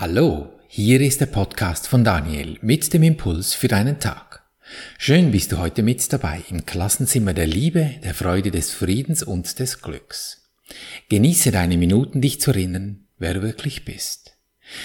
[0.00, 4.42] Hallo, hier ist der Podcast von Daniel mit dem Impuls für deinen Tag.
[4.96, 9.58] Schön bist du heute mit dabei im Klassenzimmer der Liebe, der Freude, des Friedens und
[9.58, 10.50] des Glücks.
[11.10, 14.38] Genieße deine Minuten, dich zu erinnern, wer du wirklich bist.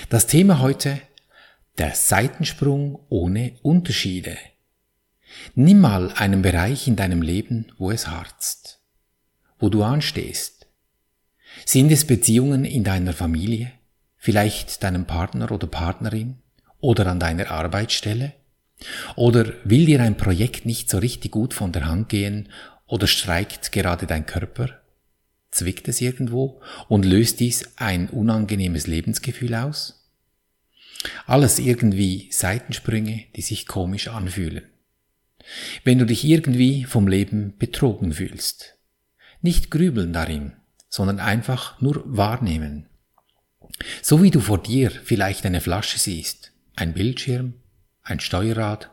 [0.09, 0.99] Das Thema heute,
[1.77, 4.35] der Seitensprung ohne Unterschiede.
[5.55, 8.81] Nimm mal einen Bereich in deinem Leben, wo es harzt,
[9.59, 10.67] wo du anstehst.
[11.65, 13.71] Sind es Beziehungen in deiner Familie?
[14.25, 16.37] Vielleicht deinem Partner oder Partnerin
[16.79, 18.33] oder an deiner Arbeitsstelle?
[19.15, 22.49] Oder will dir ein Projekt nicht so richtig gut von der Hand gehen
[22.87, 24.81] oder streikt gerade dein Körper?
[25.51, 30.09] Zwickt es irgendwo und löst dies ein unangenehmes Lebensgefühl aus?
[31.27, 34.63] Alles irgendwie Seitensprünge, die sich komisch anfühlen.
[35.83, 38.75] Wenn du dich irgendwie vom Leben betrogen fühlst,
[39.43, 40.53] nicht grübeln darin,
[40.89, 42.87] sondern einfach nur wahrnehmen.
[44.01, 47.55] So wie du vor dir vielleicht eine Flasche siehst, ein Bildschirm,
[48.03, 48.91] ein Steuerrad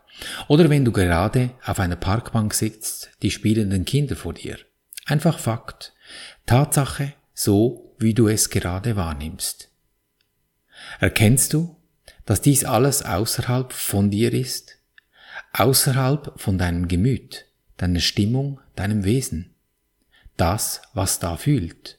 [0.48, 4.58] oder wenn du gerade auf einer Parkbank sitzt, die spielenden Kinder vor dir.
[5.06, 5.94] Einfach Fakt.
[6.47, 9.70] Tatsache, so wie du es gerade wahrnimmst.
[11.00, 11.77] Erkennst du,
[12.27, 14.78] dass dies alles außerhalb von dir ist?
[15.52, 19.54] Außerhalb von deinem Gemüt, deiner Stimmung, deinem Wesen?
[20.36, 21.98] Das, was da fühlt.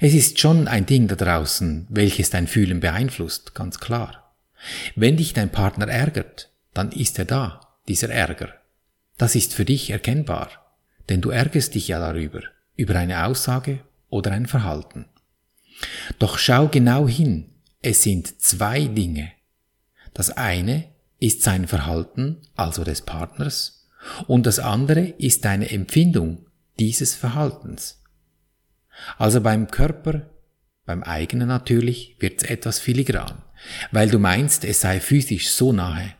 [0.00, 4.34] Es ist schon ein Ding da draußen, welches dein Fühlen beeinflusst, ganz klar.
[4.94, 8.54] Wenn dich dein Partner ärgert, dann ist er da, dieser Ärger.
[9.18, 10.50] Das ist für dich erkennbar,
[11.08, 12.42] denn du ärgerst dich ja darüber,
[12.76, 15.06] über eine Aussage oder ein Verhalten.
[16.18, 17.50] Doch schau genau hin,
[17.82, 19.32] es sind zwei Dinge.
[20.14, 20.84] Das eine
[21.18, 23.88] ist sein Verhalten, also des Partners,
[24.26, 26.46] und das andere ist deine Empfindung
[26.78, 28.02] dieses Verhaltens.
[29.18, 30.30] Also beim Körper,
[30.84, 33.42] beim eigenen natürlich, wird's etwas filigran,
[33.90, 36.14] weil du meinst, es sei physisch so nahe.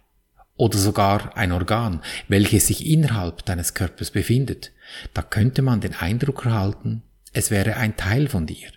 [0.59, 4.73] Oder sogar ein Organ, welches sich innerhalb deines Körpers befindet.
[5.13, 8.71] Da könnte man den Eindruck erhalten, es wäre ein Teil von dir.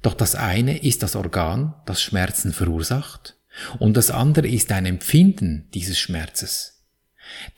[0.00, 3.36] Doch das eine ist das Organ, das Schmerzen verursacht,
[3.78, 6.86] und das andere ist ein Empfinden dieses Schmerzes.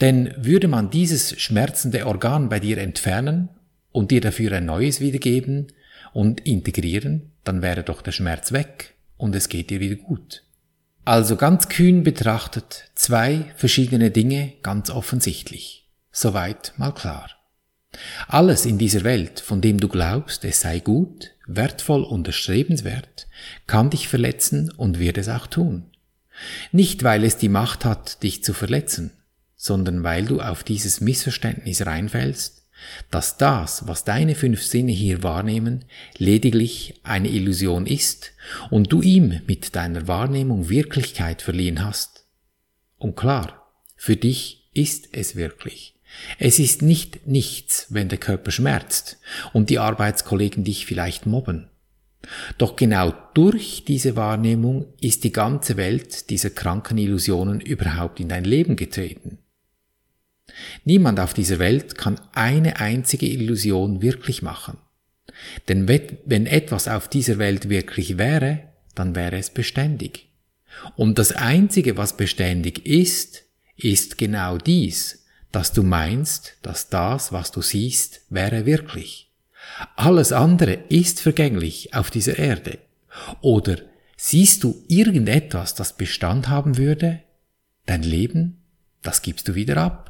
[0.00, 3.50] Denn würde man dieses schmerzende Organ bei dir entfernen
[3.92, 5.68] und dir dafür ein neues wiedergeben
[6.12, 10.44] und integrieren, dann wäre doch der Schmerz weg und es geht dir wieder gut.
[11.04, 15.88] Also ganz kühn betrachtet zwei verschiedene Dinge ganz offensichtlich.
[16.12, 17.30] Soweit mal klar.
[18.28, 23.26] Alles in dieser Welt, von dem du glaubst, es sei gut, wertvoll und erstrebenswert,
[23.66, 25.86] kann dich verletzen und wird es auch tun.
[26.70, 29.12] Nicht weil es die Macht hat, dich zu verletzen,
[29.56, 32.59] sondern weil du auf dieses Missverständnis reinfällst
[33.10, 35.84] dass das, was deine fünf Sinne hier wahrnehmen,
[36.16, 38.32] lediglich eine Illusion ist
[38.70, 42.24] und du ihm mit deiner Wahrnehmung Wirklichkeit verliehen hast.
[42.98, 45.94] Und klar, für dich ist es wirklich.
[46.38, 49.18] Es ist nicht nichts, wenn der Körper schmerzt
[49.52, 51.70] und die Arbeitskollegen dich vielleicht mobben.
[52.58, 58.44] Doch genau durch diese Wahrnehmung ist die ganze Welt dieser kranken Illusionen überhaupt in dein
[58.44, 59.38] Leben getreten.
[60.84, 64.78] Niemand auf dieser Welt kann eine einzige Illusion wirklich machen.
[65.68, 68.60] Denn wenn etwas auf dieser Welt wirklich wäre,
[68.94, 70.28] dann wäre es beständig.
[70.96, 73.44] Und das Einzige, was beständig ist,
[73.76, 79.30] ist genau dies, dass du meinst, dass das, was du siehst, wäre wirklich.
[79.96, 82.78] Alles andere ist vergänglich auf dieser Erde.
[83.40, 83.78] Oder
[84.16, 87.20] siehst du irgendetwas, das Bestand haben würde?
[87.86, 88.62] Dein Leben,
[89.02, 90.09] das gibst du wieder ab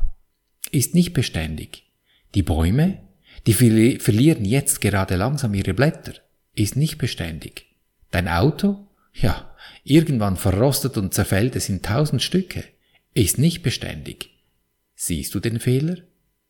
[0.73, 1.91] ist nicht beständig.
[2.35, 2.99] Die Bäume,
[3.47, 6.15] die verlieren jetzt gerade langsam ihre Blätter,
[6.55, 7.67] ist nicht beständig.
[8.11, 9.55] Dein Auto, ja,
[9.85, 12.65] irgendwann verrostet und zerfällt es in tausend Stücke,
[13.15, 14.31] ist nicht beständig.
[14.95, 15.97] Siehst du den Fehler?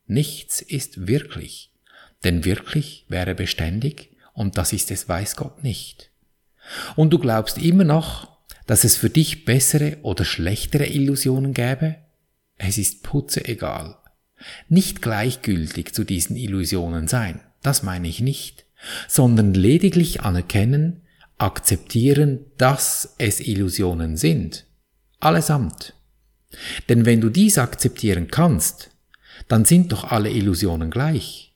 [0.06, 1.72] Nichts ist wirklich.
[2.24, 6.10] Denn wirklich wäre beständig und das ist es weiß Gott nicht.
[6.96, 11.96] Und du glaubst immer noch, dass es für dich bessere oder schlechtere Illusionen gäbe?
[12.56, 13.96] Es ist putze egal.
[14.68, 18.66] Nicht gleichgültig zu diesen Illusionen sein, das meine ich nicht,
[19.08, 21.02] sondern lediglich anerkennen,
[21.38, 24.66] akzeptieren, dass es Illusionen sind.
[25.20, 25.94] Allesamt.
[26.88, 28.90] Denn wenn du dies akzeptieren kannst,
[29.48, 31.54] dann sind doch alle Illusionen gleich.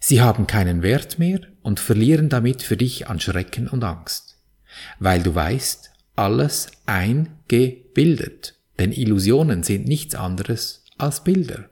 [0.00, 4.38] Sie haben keinen Wert mehr und verlieren damit für dich an Schrecken und Angst,
[4.98, 11.68] weil du weißt, alles eingebildet, denn Illusionen sind nichts anderes als Bilder.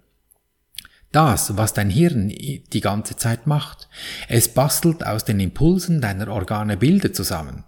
[1.17, 3.89] Das, was dein Hirn die ganze Zeit macht.
[4.29, 7.65] Es bastelt aus den Impulsen deiner Organe Bilder zusammen.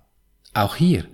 [0.53, 1.07] Auch hier,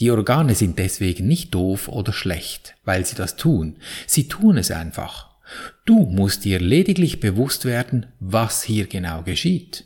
[0.00, 3.76] die Organe sind deswegen nicht doof oder schlecht, weil sie das tun.
[4.06, 5.36] Sie tun es einfach.
[5.84, 9.84] Du musst dir lediglich bewusst werden, was hier genau geschieht.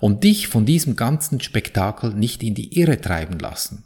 [0.00, 3.84] Und dich von diesem ganzen Spektakel nicht in die Irre treiben lassen.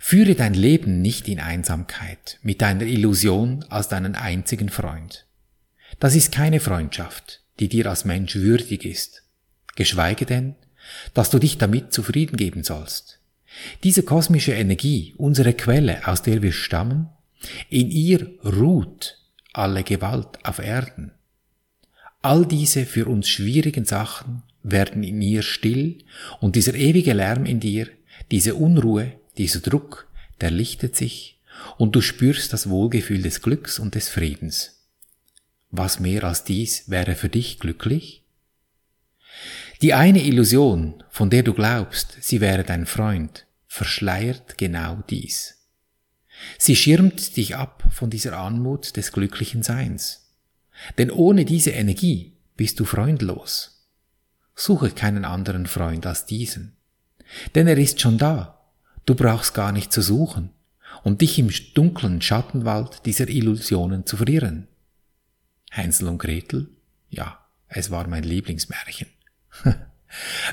[0.00, 5.27] Führe dein Leben nicht in Einsamkeit mit deiner Illusion als deinen einzigen Freund.
[6.00, 9.24] Das ist keine Freundschaft, die dir als Mensch würdig ist,
[9.74, 10.54] geschweige denn,
[11.12, 13.18] dass du dich damit zufrieden geben sollst.
[13.82, 17.08] Diese kosmische Energie, unsere Quelle, aus der wir stammen,
[17.68, 19.18] in ihr ruht
[19.52, 21.12] alle Gewalt auf Erden.
[22.22, 25.98] All diese für uns schwierigen Sachen werden in ihr still
[26.40, 27.88] und dieser ewige Lärm in dir,
[28.30, 30.08] diese Unruhe, dieser Druck,
[30.40, 31.40] der lichtet sich
[31.76, 34.77] und du spürst das Wohlgefühl des Glücks und des Friedens.
[35.70, 38.24] Was mehr als dies wäre für dich glücklich?
[39.82, 45.58] Die eine Illusion, von der du glaubst, sie wäre dein Freund, verschleiert genau dies.
[46.56, 50.32] Sie schirmt dich ab von dieser Anmut des glücklichen Seins.
[50.96, 53.86] Denn ohne diese Energie bist du freundlos.
[54.54, 56.76] Suche keinen anderen Freund als diesen.
[57.54, 58.60] Denn er ist schon da.
[59.06, 60.50] Du brauchst gar nicht zu suchen
[61.02, 64.68] und dich im dunklen Schattenwald dieser Illusionen zu verirren.
[65.70, 66.68] Hänsel und Gretel?
[67.10, 69.08] Ja, es war mein Lieblingsmärchen.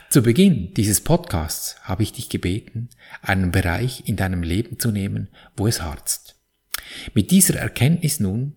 [0.09, 2.89] Zu Beginn dieses Podcasts habe ich dich gebeten,
[3.21, 6.35] einen Bereich in deinem Leben zu nehmen, wo es harzt.
[7.13, 8.55] Mit dieser Erkenntnis nun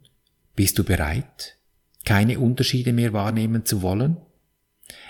[0.57, 1.57] bist du bereit,
[2.05, 4.17] keine Unterschiede mehr wahrnehmen zu wollen?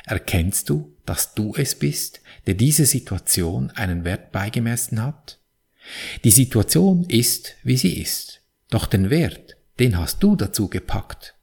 [0.04, 5.38] Erkennst du, dass du es bist, der diese Situation einen Wert beigemessen hat?
[6.24, 11.34] Die Situation ist, wie sie ist, doch den Wert, den hast du dazu gepackt.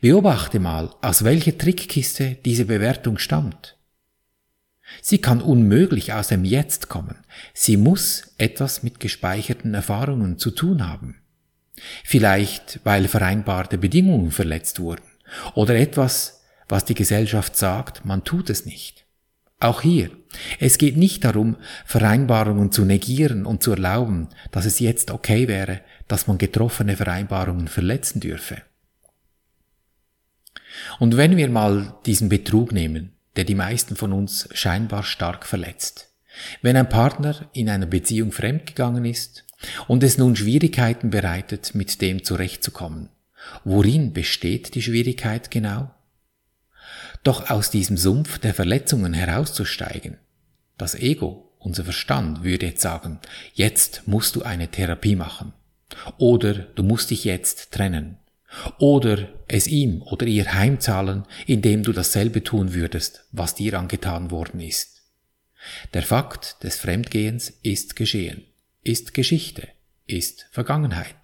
[0.00, 3.76] Beobachte mal, aus welcher Trickkiste diese Bewertung stammt.
[5.02, 7.16] Sie kann unmöglich aus dem Jetzt kommen.
[7.54, 11.20] Sie muss etwas mit gespeicherten Erfahrungen zu tun haben.
[12.04, 15.04] Vielleicht, weil vereinbarte Bedingungen verletzt wurden
[15.54, 19.06] oder etwas, was die Gesellschaft sagt, man tut es nicht.
[19.60, 20.10] Auch hier,
[20.58, 25.80] es geht nicht darum, Vereinbarungen zu negieren und zu erlauben, dass es jetzt okay wäre,
[26.08, 28.62] dass man getroffene Vereinbarungen verletzen dürfe.
[30.98, 36.08] Und wenn wir mal diesen Betrug nehmen, der die meisten von uns scheinbar stark verletzt.
[36.62, 39.44] Wenn ein Partner in einer Beziehung fremdgegangen ist
[39.88, 43.08] und es nun Schwierigkeiten bereitet, mit dem zurechtzukommen,
[43.64, 45.90] worin besteht die Schwierigkeit genau?
[47.22, 50.18] Doch aus diesem Sumpf der Verletzungen herauszusteigen,
[50.78, 53.20] das Ego, unser Verstand würde jetzt sagen,
[53.52, 55.52] jetzt musst du eine Therapie machen.
[56.16, 58.16] Oder du musst dich jetzt trennen.
[58.78, 64.60] Oder es ihm oder ihr heimzahlen, indem du dasselbe tun würdest, was dir angetan worden
[64.60, 65.02] ist.
[65.94, 68.44] Der Fakt des Fremdgehens ist geschehen,
[68.82, 69.68] ist Geschichte,
[70.06, 71.14] ist Vergangenheit.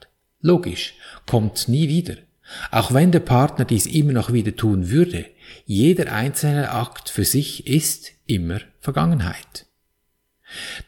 [0.40, 0.94] Logisch,
[1.26, 2.16] kommt nie wieder.
[2.70, 5.26] Auch wenn der Partner dies immer noch wieder tun würde,
[5.64, 9.66] jeder einzelne Akt für sich ist immer Vergangenheit.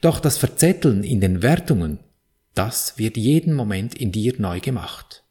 [0.00, 1.98] Doch das Verzetteln in den Wertungen,
[2.54, 5.24] das wird jeden Moment in dir neu gemacht.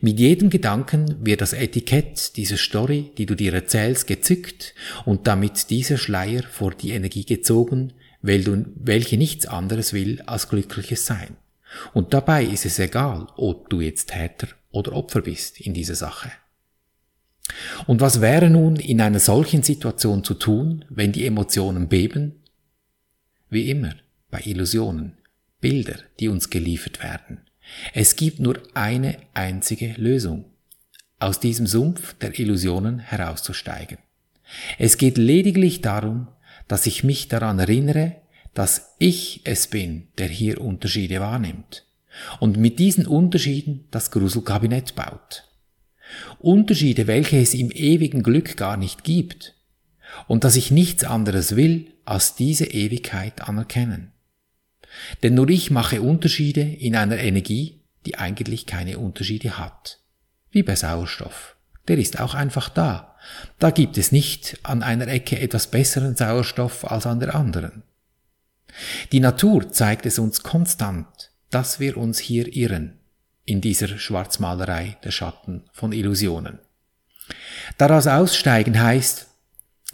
[0.00, 4.74] Mit jedem Gedanken wird das Etikett dieser Story, die du dir erzählst, gezückt
[5.04, 7.92] und damit dieser Schleier vor die Energie gezogen,
[8.22, 11.36] welche nichts anderes will als glückliches Sein.
[11.92, 16.30] Und dabei ist es egal, ob du jetzt Täter oder Opfer bist in dieser Sache.
[17.86, 22.42] Und was wäre nun in einer solchen Situation zu tun, wenn die Emotionen beben?
[23.50, 23.94] Wie immer
[24.30, 25.18] bei Illusionen,
[25.60, 27.42] Bilder, die uns geliefert werden.
[27.92, 30.44] Es gibt nur eine einzige Lösung,
[31.18, 33.98] aus diesem Sumpf der Illusionen herauszusteigen.
[34.78, 36.28] Es geht lediglich darum,
[36.68, 38.16] dass ich mich daran erinnere,
[38.52, 41.84] dass ich es bin, der hier Unterschiede wahrnimmt
[42.40, 45.48] und mit diesen Unterschieden das Gruselkabinett baut.
[46.38, 49.54] Unterschiede, welche es im ewigen Glück gar nicht gibt
[50.28, 54.12] und dass ich nichts anderes will, als diese Ewigkeit anerkennen.
[55.22, 60.00] Denn nur ich mache Unterschiede in einer Energie, die eigentlich keine Unterschiede hat.
[60.50, 61.56] Wie bei Sauerstoff.
[61.88, 63.16] Der ist auch einfach da.
[63.58, 67.82] Da gibt es nicht an einer Ecke etwas besseren Sauerstoff als an der anderen.
[69.12, 72.98] Die Natur zeigt es uns konstant, dass wir uns hier irren,
[73.44, 76.58] in dieser Schwarzmalerei der Schatten von Illusionen.
[77.78, 79.28] Daraus aussteigen heißt,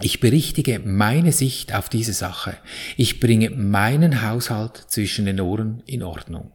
[0.00, 2.56] ich berichtige meine Sicht auf diese Sache.
[2.96, 6.52] Ich bringe meinen Haushalt zwischen den Ohren in Ordnung.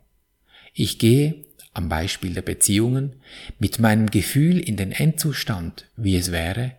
[0.73, 3.17] Ich gehe, am Beispiel der Beziehungen,
[3.59, 6.73] mit meinem Gefühl in den Endzustand, wie es wäre,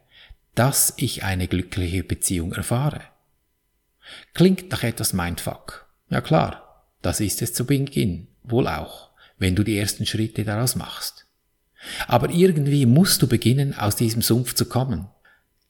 [0.55, 3.03] dass ich eine glückliche Beziehung erfahre.
[4.35, 5.87] Klingt nach etwas Mindfuck.
[6.09, 10.77] Ja klar, das ist es zu Beginn wohl auch, wenn du die ersten Schritte daraus
[10.77, 11.27] machst.
[12.07, 15.09] Aber irgendwie musst du beginnen, aus diesem Sumpf zu kommen.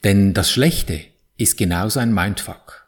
[0.05, 1.01] Denn das Schlechte
[1.37, 2.87] ist genauso ein Mindfuck.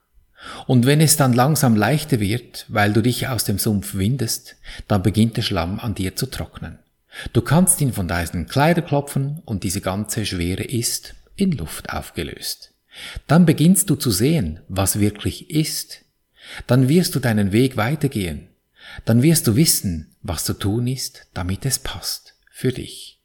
[0.67, 5.03] Und wenn es dann langsam leichter wird, weil du dich aus dem Sumpf windest, dann
[5.03, 6.79] beginnt der Schlamm an dir zu trocknen.
[7.33, 12.73] Du kannst ihn von deinen Kleider klopfen und diese ganze Schwere ist in Luft aufgelöst.
[13.27, 16.05] Dann beginnst du zu sehen, was wirklich ist.
[16.67, 18.49] Dann wirst du deinen Weg weitergehen.
[19.05, 23.18] Dann wirst du wissen, was zu tun ist, damit es passt für dich.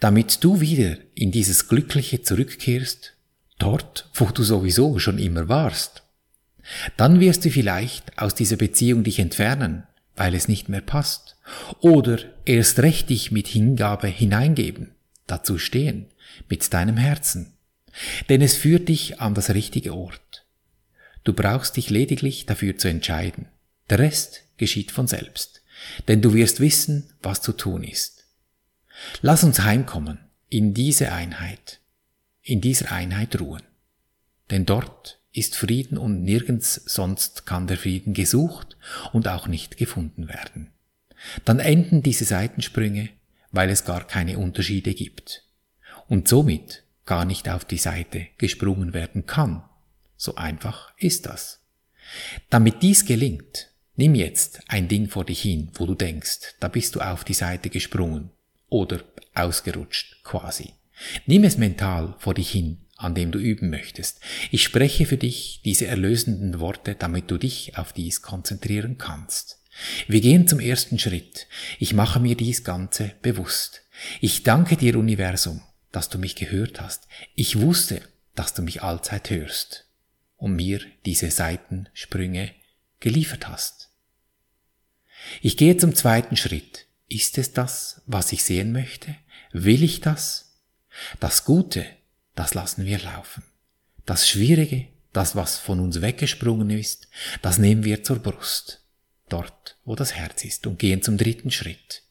[0.00, 3.14] Damit du wieder in dieses Glückliche zurückkehrst,
[3.58, 6.02] dort, wo du sowieso schon immer warst.
[6.96, 9.84] Dann wirst du vielleicht aus dieser Beziehung dich entfernen,
[10.16, 11.36] weil es nicht mehr passt.
[11.80, 14.92] Oder erst recht dich mit Hingabe hineingeben,
[15.26, 16.06] dazu stehen,
[16.48, 17.52] mit deinem Herzen.
[18.28, 20.46] Denn es führt dich an das richtige Ort.
[21.22, 23.46] Du brauchst dich lediglich dafür zu entscheiden.
[23.90, 25.62] Der Rest geschieht von selbst.
[26.08, 28.13] Denn du wirst wissen, was zu tun ist.
[29.22, 30.18] Lass uns heimkommen
[30.48, 31.80] in diese Einheit,
[32.42, 33.62] in dieser Einheit ruhen.
[34.50, 38.76] Denn dort ist Frieden und nirgends sonst kann der Frieden gesucht
[39.12, 40.70] und auch nicht gefunden werden.
[41.44, 43.08] Dann enden diese Seitensprünge,
[43.50, 45.44] weil es gar keine Unterschiede gibt
[46.08, 49.64] und somit gar nicht auf die Seite gesprungen werden kann.
[50.16, 51.60] So einfach ist das.
[52.50, 56.94] Damit dies gelingt, nimm jetzt ein Ding vor dich hin, wo du denkst, da bist
[56.94, 58.30] du auf die Seite gesprungen
[58.68, 59.02] oder
[59.34, 60.74] ausgerutscht quasi.
[61.26, 64.20] Nimm es mental vor dich hin an dem du üben möchtest.
[64.50, 69.60] Ich spreche für dich diese erlösenden Worte, damit du dich auf dies konzentrieren kannst.
[70.06, 71.48] Wir gehen zum ersten Schritt.
[71.78, 73.82] Ich mache mir dies Ganze bewusst.
[74.20, 77.08] Ich danke dir, Universum, dass du mich gehört hast.
[77.34, 78.00] Ich wusste,
[78.34, 79.86] dass du mich allzeit hörst
[80.36, 82.52] und mir diese Seitensprünge
[83.00, 83.90] geliefert hast.
[85.42, 86.83] Ich gehe zum zweiten Schritt.
[87.08, 89.14] Ist es das, was ich sehen möchte?
[89.52, 90.56] Will ich das?
[91.20, 91.86] Das Gute,
[92.34, 93.42] das lassen wir laufen.
[94.06, 97.08] Das Schwierige, das, was von uns weggesprungen ist,
[97.42, 98.82] das nehmen wir zur Brust,
[99.28, 102.02] dort, wo das Herz ist, und gehen zum dritten Schritt.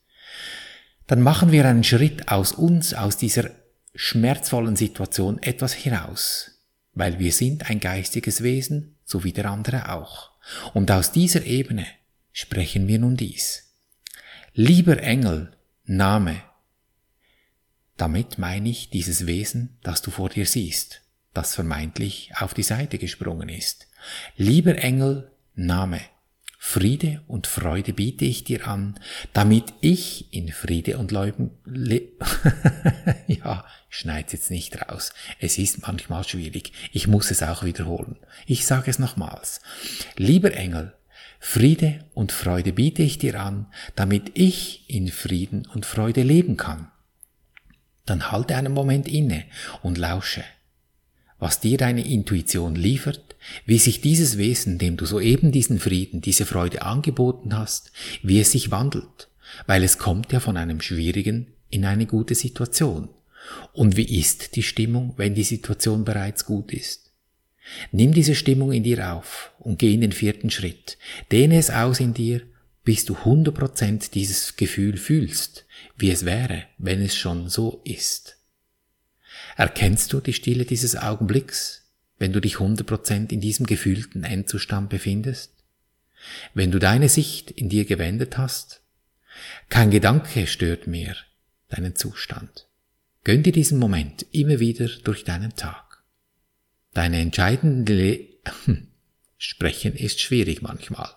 [1.07, 3.51] Dann machen wir einen Schritt aus uns, aus dieser
[3.93, 6.51] schmerzvollen Situation etwas hinaus,
[6.93, 10.31] weil wir sind ein geistiges Wesen, so wie der andere auch.
[10.73, 11.85] Und aus dieser Ebene
[12.31, 13.72] sprechen wir nun dies.
[14.55, 15.51] Lieber Engel,
[15.85, 16.43] Name,
[17.97, 21.01] damit meine ich dieses Wesen, das du vor dir siehst,
[21.33, 23.87] das vermeintlich auf die Seite gesprungen ist.
[24.37, 26.01] Lieber Engel, Name,
[26.59, 28.99] Friede und Freude biete ich dir an,
[29.33, 32.09] damit ich in Friede und Leuben le
[33.27, 35.13] ja, schneid's jetzt nicht raus.
[35.39, 36.73] Es ist manchmal schwierig.
[36.91, 38.17] Ich muss es auch wiederholen.
[38.45, 39.61] Ich sage es nochmals.
[40.15, 40.93] Lieber Engel,
[41.45, 46.87] Friede und Freude biete ich dir an, damit ich in Frieden und Freude leben kann
[48.05, 49.45] dann halte einen Moment inne
[49.81, 50.43] und lausche,
[51.39, 53.35] was dir deine Intuition liefert,
[53.65, 58.51] wie sich dieses Wesen, dem du soeben diesen Frieden, diese Freude angeboten hast, wie es
[58.51, 59.29] sich wandelt,
[59.67, 63.09] weil es kommt ja von einem schwierigen in eine gute Situation.
[63.73, 67.02] Und wie ist die Stimmung, wenn die Situation bereits gut ist?
[67.91, 70.97] Nimm diese Stimmung in dir auf und geh in den vierten Schritt.
[71.31, 72.41] Dehne es aus in dir,
[72.83, 75.65] bis du 100% dieses Gefühl fühlst,
[75.97, 78.37] wie es wäre, wenn es schon so ist.
[79.55, 81.83] Erkennst du die Stille dieses Augenblicks,
[82.17, 85.51] wenn du dich 100% in diesem gefühlten Endzustand befindest?
[86.53, 88.81] Wenn du deine Sicht in dir gewendet hast?
[89.69, 91.15] Kein Gedanke stört mehr
[91.69, 92.67] deinen Zustand.
[93.23, 95.82] Gönn dir diesen Moment immer wieder durch deinen Tag.
[96.93, 98.19] Deine entscheidende Le
[99.37, 101.09] Sprechen ist schwierig manchmal.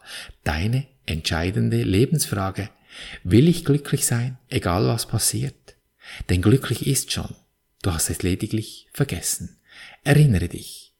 [0.42, 2.71] Deine entscheidende Lebensfrage
[3.25, 5.76] Will ich glücklich sein, egal was passiert?
[6.28, 7.35] Denn glücklich ist schon.
[7.83, 9.59] Du hast es lediglich vergessen.
[10.04, 10.95] Erinnere dich.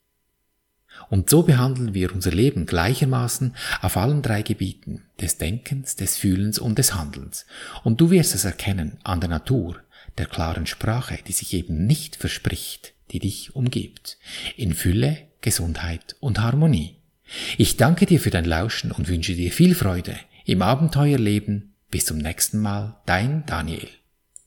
[1.09, 6.59] Und so behandeln wir unser Leben gleichermaßen auf allen drei Gebieten des Denkens, des Fühlens
[6.59, 7.47] und des Handelns.
[7.85, 9.81] Und du wirst es erkennen an der Natur,
[10.19, 14.19] der klaren Sprache, die sich eben nicht verspricht, die dich umgibt,
[14.59, 16.97] in Fülle, Gesundheit und Harmonie.
[17.57, 22.19] Ich danke dir für dein Lauschen und wünsche dir viel Freude im Abenteuerleben bis zum
[22.19, 23.89] nächsten Mal, dein Daniel.